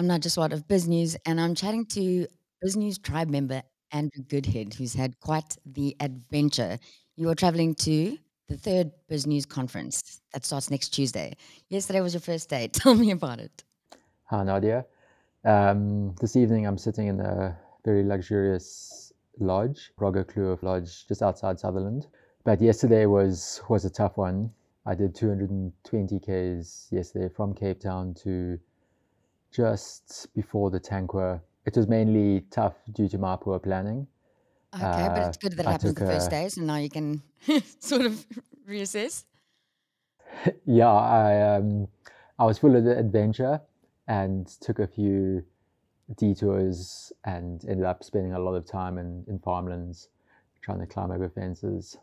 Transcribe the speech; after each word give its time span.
I'm 0.00 0.06
not 0.06 0.22
Nadja 0.22 0.30
Swart 0.30 0.54
of 0.54 0.66
BizNews, 0.66 1.14
and 1.26 1.38
I'm 1.38 1.54
chatting 1.54 1.84
to 1.88 2.26
BizNews 2.64 3.02
tribe 3.02 3.28
member 3.28 3.62
Andrew 3.92 4.24
Goodhead, 4.26 4.72
who's 4.72 4.94
had 4.94 5.20
quite 5.20 5.58
the 5.66 5.94
adventure. 6.00 6.78
You 7.16 7.28
are 7.28 7.34
traveling 7.34 7.74
to 7.74 8.16
the 8.48 8.56
third 8.56 8.92
BizNews 9.10 9.46
conference 9.46 10.22
that 10.32 10.46
starts 10.46 10.70
next 10.70 10.88
Tuesday. 10.94 11.36
Yesterday 11.68 12.00
was 12.00 12.14
your 12.14 12.22
first 12.22 12.48
day. 12.48 12.68
Tell 12.72 12.94
me 12.94 13.10
about 13.10 13.40
it. 13.40 13.62
Hi, 14.30 14.42
Nadia. 14.42 14.86
Um, 15.44 16.14
this 16.18 16.34
evening, 16.34 16.66
I'm 16.66 16.78
sitting 16.78 17.08
in 17.08 17.20
a 17.20 17.54
very 17.84 18.02
luxurious 18.02 19.12
lodge, 19.38 19.92
Rogge 20.00 20.26
Cloof 20.28 20.62
Lodge, 20.62 21.06
just 21.08 21.20
outside 21.20 21.60
Sutherland. 21.60 22.06
But 22.44 22.62
yesterday 22.62 23.04
was 23.04 23.60
was 23.68 23.84
a 23.84 23.90
tough 23.90 24.16
one. 24.16 24.50
I 24.86 24.94
did 24.94 25.14
220 25.14 26.20
k's 26.20 26.88
yesterday 26.90 27.28
from 27.28 27.52
Cape 27.52 27.80
Town 27.80 28.14
to 28.24 28.58
just 29.50 30.28
before 30.34 30.70
the 30.70 30.80
Tankwa. 30.80 31.40
It 31.66 31.76
was 31.76 31.86
mainly 31.88 32.44
tough 32.50 32.74
due 32.92 33.08
to 33.08 33.18
my 33.18 33.36
poor 33.36 33.58
planning. 33.58 34.06
Okay, 34.74 34.84
uh, 34.84 35.08
but 35.08 35.28
it's 35.28 35.36
good 35.36 35.52
that 35.52 35.66
it 35.66 35.70
happens 35.70 35.94
the 35.94 36.06
first 36.06 36.30
days, 36.30 36.56
and 36.56 36.66
now 36.66 36.76
you 36.76 36.88
can 36.90 37.22
sort 37.80 38.02
of 38.02 38.24
reassess. 38.68 39.24
Yeah, 40.64 40.88
I 40.88 41.56
um, 41.56 41.88
I 42.38 42.44
was 42.44 42.58
full 42.58 42.76
of 42.76 42.86
adventure 42.86 43.60
and 44.06 44.46
took 44.46 44.78
a 44.78 44.86
few 44.86 45.44
detours 46.16 47.12
and 47.24 47.64
ended 47.68 47.84
up 47.84 48.02
spending 48.02 48.32
a 48.32 48.38
lot 48.38 48.54
of 48.54 48.64
time 48.64 48.96
in, 48.98 49.24
in 49.28 49.38
farmlands 49.38 50.08
trying 50.62 50.80
to 50.80 50.86
climb 50.86 51.10
over 51.10 51.28
fences. 51.28 51.98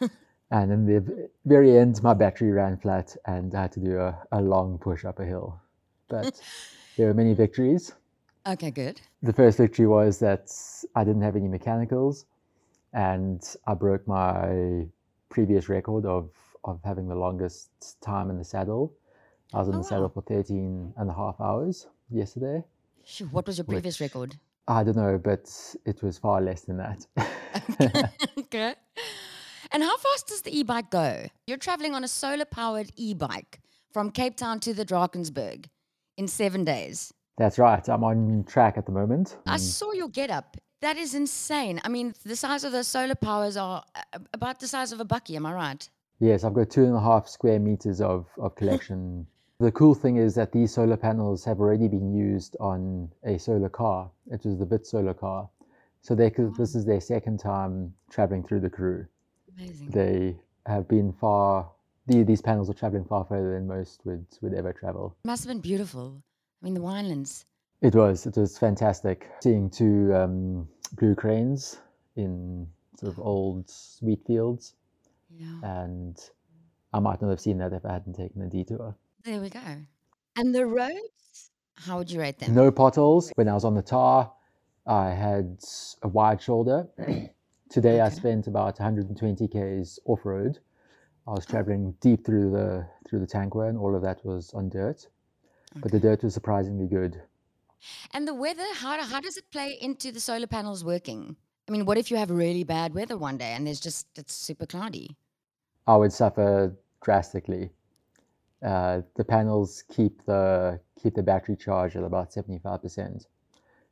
and 0.50 0.72
in 0.72 0.86
the 0.86 1.28
very 1.44 1.76
end, 1.76 2.02
my 2.02 2.14
battery 2.14 2.50
ran 2.52 2.76
flat 2.76 3.16
and 3.26 3.54
I 3.54 3.62
had 3.62 3.72
to 3.72 3.80
do 3.80 3.98
a, 3.98 4.18
a 4.32 4.40
long 4.40 4.78
push 4.78 5.04
up 5.04 5.20
a 5.20 5.24
hill. 5.24 5.60
But 6.08 6.40
there 7.00 7.08
were 7.08 7.14
many 7.14 7.32
victories. 7.32 7.94
Okay, 8.46 8.70
good. 8.70 9.00
The 9.22 9.32
first 9.32 9.56
victory 9.56 9.86
was 9.86 10.18
that 10.18 10.52
I 10.94 11.02
didn't 11.02 11.22
have 11.22 11.34
any 11.34 11.48
mechanicals 11.48 12.26
and 12.92 13.42
I 13.66 13.72
broke 13.72 14.06
my 14.06 14.84
previous 15.30 15.70
record 15.70 16.04
of, 16.04 16.28
of 16.64 16.78
having 16.84 17.08
the 17.08 17.14
longest 17.14 17.70
time 18.02 18.28
in 18.28 18.36
the 18.36 18.44
saddle. 18.44 18.92
I 19.54 19.60
was 19.60 19.68
in 19.68 19.76
oh, 19.76 19.78
the 19.78 19.84
saddle 19.84 20.10
for 20.10 20.20
13 20.20 20.92
and 20.98 21.08
a 21.08 21.14
half 21.14 21.40
hours 21.40 21.86
yesterday. 22.10 22.62
What 23.30 23.46
was 23.46 23.56
your 23.56 23.64
previous 23.64 23.98
record? 23.98 24.36
I 24.68 24.84
don't 24.84 24.96
know, 24.96 25.16
but 25.16 25.50
it 25.86 26.02
was 26.02 26.18
far 26.18 26.42
less 26.42 26.62
than 26.62 26.76
that. 26.76 27.06
okay. 28.38 28.74
And 29.72 29.82
how 29.82 29.96
fast 29.96 30.26
does 30.26 30.42
the 30.42 30.54
e 30.54 30.64
bike 30.64 30.90
go? 30.90 31.28
You're 31.46 31.56
traveling 31.56 31.94
on 31.94 32.04
a 32.04 32.08
solar 32.08 32.44
powered 32.44 32.92
e 32.94 33.14
bike 33.14 33.60
from 33.90 34.10
Cape 34.10 34.36
Town 34.36 34.60
to 34.60 34.74
the 34.74 34.84
Drakensberg 34.84 35.64
in 36.16 36.28
seven 36.28 36.64
days. 36.64 37.12
That's 37.38 37.58
right. 37.58 37.86
I'm 37.88 38.04
on 38.04 38.44
track 38.44 38.76
at 38.76 38.86
the 38.86 38.92
moment. 38.92 39.38
I 39.46 39.56
mm. 39.56 39.60
saw 39.60 39.92
your 39.92 40.08
get 40.08 40.30
up. 40.30 40.56
That 40.82 40.96
is 40.96 41.14
insane. 41.14 41.80
I 41.84 41.88
mean, 41.88 42.14
the 42.24 42.36
size 42.36 42.64
of 42.64 42.72
the 42.72 42.84
solar 42.84 43.14
powers 43.14 43.56
are 43.56 43.84
uh, 43.94 44.18
about 44.32 44.60
the 44.60 44.66
size 44.66 44.92
of 44.92 45.00
a 45.00 45.04
bakkie. 45.04 45.36
Am 45.36 45.46
I 45.46 45.52
right? 45.52 45.88
Yes, 46.18 46.44
I've 46.44 46.54
got 46.54 46.70
two 46.70 46.84
and 46.84 46.94
a 46.94 47.00
half 47.00 47.28
square 47.28 47.58
meters 47.58 48.00
of, 48.00 48.26
of 48.38 48.54
collection 48.54 49.26
the 49.60 49.70
cool 49.72 49.94
thing 49.94 50.16
is 50.16 50.34
that 50.34 50.52
these 50.52 50.72
solar 50.72 50.96
panels 50.96 51.44
have 51.44 51.60
already 51.60 51.86
been 51.86 52.14
used 52.14 52.56
on 52.60 53.10
a 53.24 53.38
solar 53.38 53.68
car. 53.68 54.10
It 54.30 54.44
was 54.44 54.58
the 54.58 54.64
Wits 54.64 54.90
solar 54.90 55.12
car. 55.12 55.48
So 56.00 56.14
they 56.14 56.30
could, 56.30 56.56
this 56.56 56.74
is 56.74 56.86
their 56.86 57.00
second 57.00 57.40
time 57.40 57.92
traveling 58.10 58.42
through 58.42 58.60
the 58.60 58.70
Karoo. 58.70 59.06
Amazing. 59.54 59.90
They 59.90 60.36
have 60.64 60.88
been 60.88 61.12
far, 61.12 61.70
the, 62.10 62.24
these 62.24 62.42
panels 62.42 62.68
are 62.68 62.74
traveling 62.74 63.04
far 63.04 63.24
further 63.24 63.54
than 63.54 63.66
most 63.66 64.00
would, 64.04 64.26
would 64.40 64.54
ever 64.54 64.72
travel. 64.72 65.16
It 65.24 65.28
must 65.28 65.44
have 65.44 65.48
been 65.48 65.60
beautiful. 65.60 66.22
I 66.60 66.64
mean, 66.64 66.74
the 66.74 66.80
winelands. 66.80 67.44
It 67.80 67.94
was. 67.94 68.26
It 68.26 68.36
was 68.36 68.58
fantastic. 68.58 69.30
Seeing 69.42 69.70
two 69.70 70.12
um, 70.14 70.68
blue 70.92 71.14
cranes 71.14 71.78
in 72.16 72.66
sort 72.98 73.12
of 73.12 73.20
old 73.20 73.70
wheat 74.02 74.20
fields. 74.26 74.74
Yeah. 75.30 75.60
And 75.62 76.18
I 76.92 76.98
might 76.98 77.22
not 77.22 77.30
have 77.30 77.40
seen 77.40 77.58
that 77.58 77.72
if 77.72 77.84
I 77.86 77.92
hadn't 77.92 78.14
taken 78.14 78.42
a 78.42 78.48
detour. 78.48 78.94
There 79.24 79.40
we 79.40 79.48
go. 79.48 79.60
And 80.36 80.54
the 80.54 80.66
roads, 80.66 81.50
how 81.74 81.98
would 81.98 82.10
you 82.10 82.20
rate 82.20 82.38
them? 82.38 82.54
No 82.54 82.70
potholes. 82.70 83.32
When 83.36 83.48
I 83.48 83.54
was 83.54 83.64
on 83.64 83.74
the 83.74 83.82
tar, 83.82 84.32
I 84.86 85.10
had 85.10 85.58
a 86.02 86.08
wide 86.08 86.42
shoulder. 86.42 86.88
Today 87.70 88.00
I 88.00 88.08
spent 88.08 88.48
about 88.48 88.80
120 88.80 89.46
k's 89.46 90.00
off 90.04 90.20
road. 90.24 90.58
I 91.26 91.32
was 91.32 91.46
traveling 91.46 91.94
deep 92.00 92.24
through 92.24 92.50
the 92.50 92.86
through 93.08 93.20
the 93.20 93.26
Tankwa, 93.26 93.68
and 93.68 93.78
all 93.78 93.94
of 93.94 94.02
that 94.02 94.24
was 94.24 94.52
on 94.54 94.68
dirt. 94.68 95.06
But 95.76 95.92
the 95.92 96.00
dirt 96.00 96.22
was 96.22 96.34
surprisingly 96.34 96.86
good. 96.86 97.22
And 98.12 98.26
the 98.26 98.34
weather, 98.34 98.66
how, 98.74 99.00
how 99.02 99.20
does 99.20 99.36
it 99.36 99.44
play 99.50 99.78
into 99.80 100.12
the 100.12 100.20
solar 100.20 100.48
panels 100.48 100.84
working? 100.84 101.36
I 101.68 101.72
mean, 101.72 101.86
what 101.86 101.96
if 101.96 102.10
you 102.10 102.16
have 102.16 102.30
really 102.30 102.64
bad 102.64 102.92
weather 102.92 103.16
one 103.16 103.38
day 103.38 103.52
and 103.52 103.66
there's 103.66 103.80
just, 103.80 104.06
it's 104.16 104.34
super 104.34 104.66
cloudy? 104.66 105.16
I 105.86 105.96
would 105.96 106.12
suffer 106.12 106.76
drastically 107.02 107.70
uh, 108.64 109.00
the 109.16 109.24
panels 109.24 109.84
keep 109.88 110.24
the 110.26 110.78
keep 111.02 111.14
the 111.14 111.22
battery 111.22 111.56
charge 111.56 111.96
at 111.96 112.04
about 112.04 112.30
75%. 112.30 113.26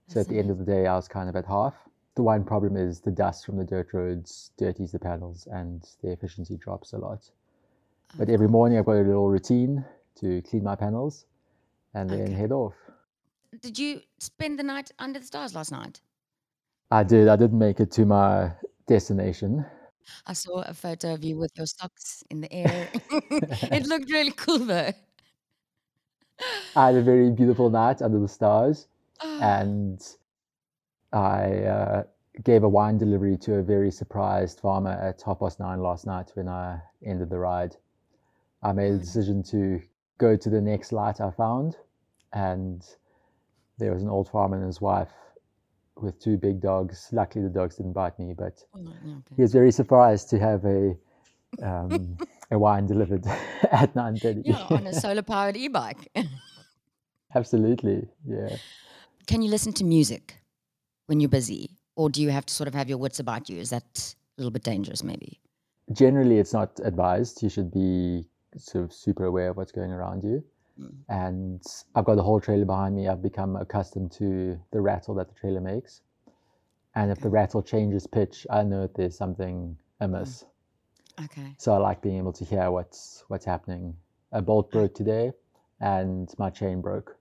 So 0.09 0.21
at 0.21 0.29
the 0.29 0.39
end 0.39 0.51
of 0.51 0.59
the 0.59 0.65
day, 0.65 0.87
I 0.87 0.95
was 0.95 1.09
kind 1.09 1.29
of 1.29 1.37
at 1.37 1.47
half. 1.47 1.75
The 2.19 2.25
one 2.25 2.43
problem 2.43 2.77
is 2.77 2.99
the 2.99 3.13
dust 3.13 3.47
from 3.47 3.59
the 3.59 3.65
dirt 3.65 3.91
roads 3.93 4.51
dirties 4.59 4.91
the 4.91 4.99
panels 4.99 5.47
and 5.53 5.89
the 6.03 6.11
efficiency 6.11 6.57
drops 6.57 6.93
a 6.93 6.99
lot. 6.99 7.31
But 8.19 8.29
every 8.29 8.49
morning 8.49 8.77
I've 8.77 8.87
got 8.87 8.97
a 8.97 9.07
little 9.07 9.29
routine 9.29 9.85
to 10.17 10.43
clean 10.43 10.65
my 10.65 10.75
panels 10.75 11.27
and 11.95 12.11
then 12.11 12.23
okay. 12.23 12.33
head 12.33 12.51
off. 12.51 12.75
Did 13.63 13.79
you 13.79 14.01
spend 14.19 14.59
the 14.59 14.65
night 14.65 14.91
under 14.99 15.21
the 15.21 15.27
stars 15.27 15.55
last 15.55 15.71
night? 15.71 16.01
I 16.91 17.05
did. 17.05 17.29
I 17.29 17.37
didn't 17.37 17.61
make 17.61 17.79
it 17.79 17.93
to 17.93 18.05
my 18.05 18.51
destination. 18.89 19.65
I 20.27 20.33
saw 20.33 20.63
a 20.63 20.75
photo 20.75 21.15
of 21.15 21.23
you 21.23 21.39
with 21.39 21.53
your 21.57 21.67
socks 21.67 22.25
in 22.31 22.41
the 22.41 22.53
air. 22.53 22.89
it 23.13 23.87
looked 23.87 24.11
really 24.11 24.33
cool 24.33 24.59
though. 24.59 24.93
I 26.75 26.87
had 26.87 26.97
a 26.97 27.03
very 27.03 27.31
beautiful 27.31 27.71
night 27.71 28.03
under 28.03 28.19
the 28.19 28.27
stars, 28.27 28.89
oh. 29.21 29.41
and 29.41 30.05
I 31.13 31.65
uh, 31.65 32.03
gave 32.45 32.63
a 32.63 32.69
wine 32.69 32.99
delivery 32.99 33.37
to 33.39 33.57
a 33.57 33.63
very 33.63 33.91
surprised 33.91 34.61
farmer 34.61 34.91
at 34.91 35.23
half 35.23 35.41
past 35.41 35.59
nine 35.59 35.81
last 35.81 36.07
night 36.07 36.31
when 36.35 36.49
I 36.49 36.81
ended 37.05 37.31
the 37.31 37.39
ride. 37.39 37.77
I 38.63 38.73
made 38.73 38.93
a 38.93 38.99
decision 38.99 39.43
to 39.45 39.81
go 40.19 40.37
to 40.37 40.51
the 40.51 40.61
next 40.61 40.93
light 40.93 41.21
I 41.21 41.31
found, 41.31 41.77
and 42.33 42.85
there 43.79 43.93
was 43.93 44.03
an 44.03 44.09
old 44.09 44.29
farmer 44.29 44.57
and 44.57 44.67
his 44.67 44.81
wife 44.81 45.13
with 45.97 46.21
two 46.21 46.37
big 46.37 46.61
dogs. 46.61 47.09
Luckily, 47.13 47.45
the 47.45 47.51
dogs 47.51 47.77
didn't 47.77 47.93
bite 47.93 48.19
me, 48.19 48.35
but 48.37 48.63
oh, 48.77 48.81
he 49.37 49.43
was 49.43 49.53
very 49.53 49.73
surprised 49.73 50.29
to 50.31 50.39
have 50.39 50.65
a 50.65 50.95
um, 51.63 52.19
a 52.51 52.59
wine 52.59 52.87
delivered 52.87 53.27
at 53.73 53.95
nine 53.97 54.17
thirty. 54.17 54.43
Yeah, 54.45 54.67
on 54.71 54.87
a 54.87 54.93
solar 54.93 55.23
powered 55.23 55.57
e 55.57 55.69
bike. 55.69 56.11
Absolutely, 57.35 58.09
yeah. 58.27 58.57
Can 59.27 59.43
you 59.43 59.51
listen 59.51 59.73
to 59.75 59.85
music 59.85 60.39
when 61.09 61.21
you're 61.21 61.29
busy, 61.29 61.71
or 61.97 62.11
do 62.11 62.23
you 62.23 62.29
have 62.29 62.47
to 62.47 62.55
sort 62.55 62.69
of 62.69 62.75
have 62.75 62.89
your 62.89 62.99
wits 62.99 63.19
about 63.19 63.49
you? 63.49 63.59
Is 63.59 63.71
that 63.71 64.15
a 64.37 64.41
little 64.41 64.51
bit 64.51 64.63
dangerous, 64.63 65.03
maybe? 65.03 65.41
Generally, 65.93 66.39
it's 66.39 66.53
not 66.53 66.79
advised. 66.85 67.43
You 67.43 67.49
should 67.49 67.73
be 67.73 68.27
sort 68.57 68.85
of 68.85 68.93
super 68.93 69.25
aware 69.25 69.49
of 69.49 69.57
what's 69.57 69.73
going 69.73 69.91
around 69.91 70.23
you. 70.23 70.45
Mm. 70.79 70.95
And 71.09 71.63
I've 71.95 72.05
got 72.05 72.17
the 72.17 72.23
whole 72.23 72.41
trailer 72.41 72.67
behind 72.67 72.95
me. 72.95 73.09
I've 73.09 73.23
become 73.23 73.57
accustomed 73.57 74.13
to 74.13 74.61
the 74.71 74.81
rattle 74.83 75.15
that 75.15 75.29
the 75.29 75.35
trailer 75.35 75.63
makes. 75.63 76.03
And 76.95 77.11
if 77.11 77.21
the 77.21 77.31
rattle 77.31 77.63
changes 77.63 78.07
pitch, 78.07 78.47
I 78.51 78.63
know 78.63 78.83
that 78.83 78.95
there's 78.95 79.17
something 79.17 79.77
amiss. 80.01 80.45
Mm. 81.19 81.25
Okay. 81.25 81.55
So 81.57 81.73
I 81.73 81.79
like 81.79 82.03
being 82.03 82.19
able 82.19 82.35
to 82.35 82.45
hear 82.45 82.71
what's 82.71 83.25
what's 83.29 83.47
happening. 83.47 83.97
A 84.33 84.43
bolt 84.43 84.71
broke 84.71 84.95
today, 84.95 85.33
and 85.81 86.29
my 86.39 86.51
chain 86.51 86.83
broke. 86.83 87.17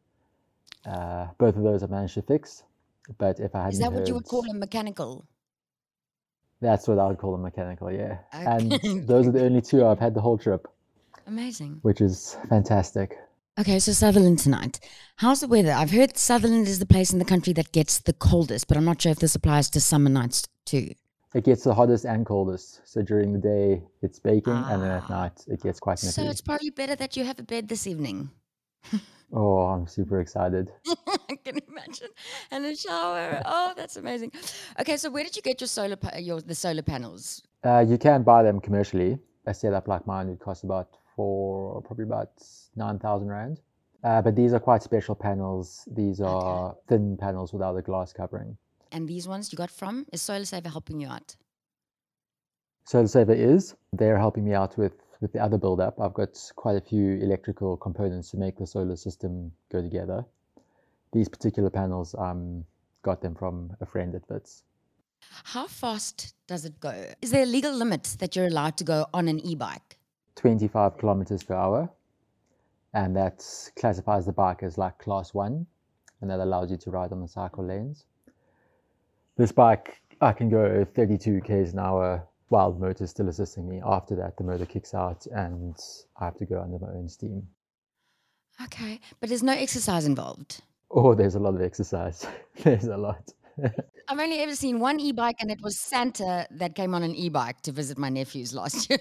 Uh, 0.86 1.28
both 1.38 1.56
of 1.56 1.64
those 1.64 1.84
I 1.84 1.88
managed 1.88 2.16
to 2.16 2.22
fix. 2.22 2.64
But 3.18 3.40
if 3.40 3.56
I 3.56 3.60
hadn't, 3.60 3.74
is 3.74 3.80
that 3.80 3.94
what 3.94 4.08
you 4.08 4.14
would 4.14 4.26
call 4.26 4.50
a 4.50 4.54
mechanical? 4.54 5.26
That's 6.60 6.88
what 6.88 7.00
I 7.00 7.08
would 7.08 7.18
call 7.18 7.36
a 7.36 7.38
mechanical, 7.38 7.92
yeah. 7.92 8.18
Okay. 8.34 8.46
And 8.46 9.08
those 9.08 9.28
are 9.28 9.32
the 9.32 9.44
only 9.44 9.62
two 9.62 9.86
I've 9.86 10.00
had 10.00 10.14
the 10.14 10.22
whole 10.22 10.38
trip. 10.38 10.68
Amazing. 11.28 11.80
Which 11.84 12.02
is 12.02 12.38
fantastic. 12.50 13.18
Okay, 13.60 13.80
so 13.80 13.92
Sutherland 13.92 14.40
tonight. 14.40 14.80
How's 15.18 15.40
the 15.40 15.48
weather? 15.48 15.72
I've 15.72 15.92
heard 15.92 16.16
Sutherland 16.16 16.68
is 16.68 16.80
the 16.80 16.86
place 16.86 17.12
in 17.12 17.20
the 17.20 17.26
country 17.26 17.54
that 17.54 17.72
gets 17.72 18.00
the 18.00 18.14
coldest, 18.14 18.68
but 18.68 18.78
I'm 18.78 18.86
not 18.86 19.02
sure 19.02 19.12
if 19.12 19.20
this 19.20 19.36
applies 19.36 19.70
to 19.72 19.82
summer 19.82 20.10
nights 20.10 20.48
too. 20.66 20.94
It 21.34 21.44
gets 21.44 21.64
the 21.64 21.74
hottest 21.74 22.06
and 22.06 22.26
coldest. 22.26 22.82
So 22.86 23.02
during 23.02 23.34
the 23.34 23.40
day 23.40 23.82
it's 24.02 24.20
baking, 24.20 24.54
ah. 24.54 24.74
and 24.74 24.84
then 24.84 24.92
at 24.92 25.04
ah. 25.10 25.22
night 25.22 25.44
it 25.48 25.62
gets 25.62 25.80
quite 25.80 26.02
nippy. 26.04 26.12
So 26.12 26.30
it's 26.30 26.42
probably 26.42 26.70
better 26.70 26.96
that 26.96 27.18
you 27.18 27.24
have 27.26 27.40
a 27.40 27.44
bed 27.44 27.68
this 27.68 27.88
evening. 27.88 28.30
oh, 29.34 29.60
I'm 29.60 29.88
super 29.88 30.22
excited. 30.22 30.72
I 31.30 31.36
can 31.46 31.60
imagine, 31.68 32.10
and 32.52 32.66
a 32.66 32.76
shower. 32.76 33.42
Oh, 33.46 33.74
that's 33.76 33.98
amazing. 33.98 34.32
Okay, 34.80 34.98
so 34.98 35.10
where 35.10 35.24
did 35.24 35.36
you 35.36 35.42
get 35.42 35.62
your 35.62 35.68
solar 35.68 35.96
pa- 35.96 36.18
your 36.18 36.42
the 36.42 36.56
solar 36.56 36.82
panels? 36.82 37.44
Uh, 37.64 37.86
you 37.88 37.98
can 37.98 38.24
buy 38.24 38.44
them 38.44 38.60
commercially. 38.60 39.18
A 39.46 39.54
setup 39.54 39.88
like 39.88 40.06
mine 40.06 40.28
would 40.28 40.40
cost 40.40 40.64
about 40.64 40.90
four, 41.16 41.82
probably 41.82 42.04
about 42.04 42.32
9,000 42.76 43.28
Rand. 43.28 43.62
Uh, 44.04 44.22
but 44.22 44.36
these 44.36 44.54
are 44.54 44.60
quite 44.60 44.84
special 44.84 45.16
panels. 45.16 45.88
These 45.92 46.22
are 46.22 46.70
okay. 46.70 46.80
thin 46.88 47.18
panels 47.18 47.52
without 47.52 47.76
a 47.76 47.82
glass 47.82 48.14
covering. 48.14 48.58
And 48.92 49.08
these 49.08 49.28
ones 49.28 49.52
you 49.52 49.58
got 49.58 49.72
from? 49.72 50.06
Is 50.14 50.22
Solar 50.22 50.46
Saver 50.46 50.70
helping 50.70 51.00
you 51.02 51.08
out? 51.08 51.36
Solar 52.86 53.08
Saver 53.08 53.34
is. 53.34 53.76
They're 53.92 54.18
helping 54.18 54.46
me 54.46 54.54
out 54.54 54.78
with, 54.78 54.94
with 55.20 55.34
the 55.34 55.40
other 55.40 55.58
build 55.58 55.82
up. 55.82 56.00
I've 56.00 56.14
got 56.14 56.38
quite 56.56 56.78
a 56.78 56.82
few 56.82 57.18
electrical 57.18 57.76
components 57.76 58.32
to 58.32 58.38
make 58.38 58.58
the 58.58 58.68
solar 58.68 58.96
system 58.96 59.52
go 59.72 59.82
together. 59.82 60.24
These 61.14 61.30
particular 61.30 61.70
panels, 61.70 62.16
um, 62.18 62.66
got 63.02 63.22
them 63.22 63.36
from 63.36 63.76
a 63.80 63.86
friend 63.86 64.14
at 64.16 64.30
Wits. 64.30 64.64
How 65.44 65.68
fast 65.68 66.36
does 66.48 66.66
it 66.66 66.80
go? 66.80 66.94
Is 67.22 67.32
there 67.32 67.44
a 67.44 67.46
legal 67.46 67.74
limit 67.74 68.16
that 68.20 68.36
you're 68.36 68.48
allowed 68.48 68.78
to 68.78 68.84
go 68.84 69.08
on 69.14 69.28
an 69.28 69.40
e 69.40 69.56
bike? 69.56 69.98
25 70.36 70.98
kilometers 70.98 71.44
per 71.44 71.56
hour. 71.56 71.90
And 72.94 73.16
that 73.16 73.46
classifies 73.76 74.26
the 74.26 74.32
bike 74.32 74.64
as 74.64 74.78
like 74.78 74.98
class 74.98 75.34
one, 75.34 75.66
and 76.22 76.30
that 76.30 76.40
allows 76.40 76.72
you 76.72 76.78
to 76.78 76.92
ride 76.92 77.12
on 77.12 77.22
the 77.22 77.28
cycle 77.28 77.66
lanes. 77.66 78.06
This 79.36 79.52
bike, 79.52 80.02
I 80.22 80.34
can 80.34 80.50
go 80.50 80.86
32 80.86 81.42
k's 81.42 81.74
an 81.74 81.80
hour 81.80 82.28
while 82.50 82.72
the 82.72 82.80
motor 82.80 83.04
is 83.04 83.10
still 83.10 83.30
assisting 83.30 83.68
me. 83.70 83.82
After 83.86 84.16
that, 84.16 84.38
the 84.38 84.44
motor 84.44 84.66
kicks 84.66 84.94
out 84.94 85.28
and 85.28 85.78
I 86.20 86.26
have 86.26 86.38
to 86.38 86.46
go 86.46 86.62
under 86.62 86.80
my 86.80 86.90
own 86.90 87.08
steam. 87.08 87.48
Okay, 88.64 89.00
but 89.20 89.30
there's 89.30 89.44
no 89.44 89.54
exercise 89.54 90.06
involved. 90.06 90.62
Oh, 90.90 91.14
there's 91.14 91.36
a 91.36 91.40
lot 91.40 91.56
of 91.56 91.62
exercise. 91.62 92.26
there's 92.64 92.86
a 92.86 92.98
lot. 92.98 93.34
I've 94.10 94.20
only 94.20 94.40
ever 94.40 94.56
seen 94.56 94.80
one 94.80 95.00
e-bike, 95.00 95.38
and 95.40 95.52
it 95.52 95.60
was 95.62 95.80
Santa 95.80 96.48
that 96.52 96.76
came 96.76 96.94
on 96.94 97.04
an 97.04 97.16
e-bike 97.16 97.62
to 97.62 97.72
visit 97.72 97.98
my 97.98 98.10
nephews 98.10 98.54
last 98.54 98.90
year. 98.90 99.00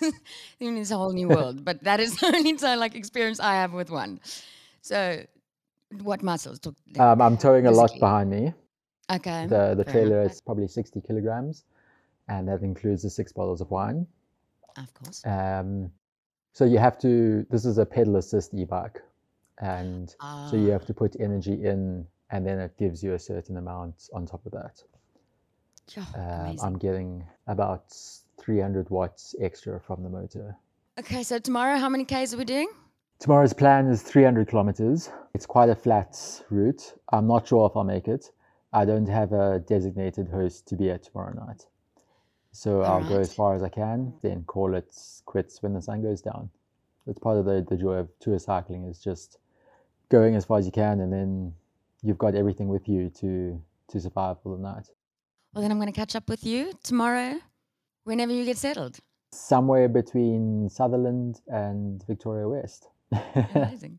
in 0.60 0.74
this 0.74 0.90
whole 0.90 1.12
new 1.12 1.28
world, 1.28 1.64
but 1.64 1.82
that 1.84 2.00
is 2.00 2.16
the 2.20 2.26
only 2.26 2.54
time 2.54 2.78
like 2.78 2.94
experience 2.94 3.38
I 3.38 3.54
have 3.54 3.72
with 3.72 3.90
one. 3.90 4.20
So, 4.80 5.24
what 6.02 6.22
muscles? 6.22 6.58
Took, 6.58 6.74
um, 6.98 7.20
I'm 7.20 7.36
towing 7.36 7.66
a 7.66 7.70
lot 7.70 7.92
behind 8.00 8.30
me. 8.30 8.52
Okay. 9.10 9.46
The 9.46 9.74
the 9.74 9.84
trailer 9.84 10.22
is 10.22 10.40
probably 10.40 10.68
60 10.68 11.00
kilograms, 11.00 11.64
and 12.28 12.48
that 12.48 12.62
includes 12.62 13.02
the 13.02 13.10
six 13.10 13.32
bottles 13.32 13.60
of 13.60 13.70
wine. 13.70 14.06
Of 14.76 14.92
course. 14.94 15.22
Um, 15.24 15.90
so 16.52 16.64
you 16.64 16.78
have 16.78 16.98
to. 16.98 17.46
This 17.50 17.64
is 17.64 17.78
a 17.78 17.86
pedal 17.86 18.16
assist 18.16 18.54
e-bike, 18.54 19.00
and 19.60 20.14
so 20.50 20.56
you 20.56 20.68
have 20.70 20.82
ah. 20.82 20.86
to 20.86 20.94
put 20.94 21.16
energy 21.20 21.64
in 21.64 22.06
and 22.30 22.46
then 22.46 22.58
it 22.58 22.76
gives 22.78 23.02
you 23.02 23.14
a 23.14 23.18
certain 23.18 23.56
amount 23.56 24.08
on 24.12 24.26
top 24.26 24.44
of 24.46 24.52
that. 24.52 24.82
um, 26.14 26.56
I'm 26.62 26.78
getting 26.78 27.24
about 27.46 27.96
300 28.40 28.90
watts 28.90 29.34
extra 29.40 29.80
from 29.80 30.02
the 30.02 30.10
motor. 30.10 30.54
Okay, 30.98 31.22
so 31.22 31.38
tomorrow, 31.38 31.78
how 31.78 31.88
many 31.88 32.04
Ks 32.04 32.34
are 32.34 32.36
we 32.36 32.44
doing? 32.44 32.68
Tomorrow's 33.18 33.52
plan 33.52 33.88
is 33.88 34.02
300 34.02 34.48
kilometers. 34.48 35.10
It's 35.34 35.46
quite 35.46 35.70
a 35.70 35.74
flat 35.74 36.42
route. 36.50 36.94
I'm 37.12 37.26
not 37.26 37.48
sure 37.48 37.66
if 37.66 37.76
I'll 37.76 37.84
make 37.84 38.06
it. 38.06 38.30
I 38.72 38.84
don't 38.84 39.08
have 39.08 39.32
a 39.32 39.60
designated 39.60 40.28
host 40.28 40.68
to 40.68 40.76
be 40.76 40.90
at 40.90 41.04
tomorrow 41.04 41.32
night. 41.34 41.66
So 42.52 42.82
All 42.82 42.92
I'll 42.92 43.00
right. 43.00 43.08
go 43.08 43.20
as 43.20 43.32
far 43.32 43.54
as 43.54 43.62
I 43.62 43.70
can, 43.70 44.12
then 44.22 44.44
call 44.44 44.74
it 44.74 44.94
quits 45.24 45.62
when 45.62 45.72
the 45.72 45.82
sun 45.82 46.02
goes 46.02 46.20
down. 46.20 46.50
That's 47.06 47.18
part 47.18 47.38
of 47.38 47.46
the, 47.46 47.66
the 47.68 47.76
joy 47.76 47.94
of 47.94 48.08
tour 48.20 48.38
cycling 48.38 48.84
is 48.84 48.98
just 48.98 49.38
going 50.10 50.34
as 50.34 50.44
far 50.44 50.58
as 50.58 50.66
you 50.66 50.72
can 50.72 51.00
and 51.00 51.12
then 51.12 51.52
you've 52.02 52.18
got 52.18 52.34
everything 52.34 52.68
with 52.68 52.88
you 52.88 53.10
to 53.10 53.60
to 53.88 54.00
survive 54.00 54.36
for 54.42 54.56
the 54.56 54.62
night. 54.62 54.88
Well, 55.54 55.62
then 55.62 55.70
I'm 55.70 55.78
going 55.78 55.92
to 55.92 55.98
catch 55.98 56.14
up 56.14 56.28
with 56.28 56.44
you 56.44 56.72
tomorrow, 56.82 57.38
whenever 58.04 58.32
you 58.32 58.44
get 58.44 58.58
settled. 58.58 58.98
Somewhere 59.32 59.88
between 59.88 60.68
Sutherland 60.68 61.40
and 61.46 62.04
Victoria 62.06 62.48
West. 62.48 62.88
Amazing. 63.54 63.98